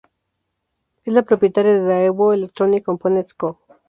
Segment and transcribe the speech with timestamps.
[1.05, 3.59] Es la propietaria de Daewoo Electronic Components Co.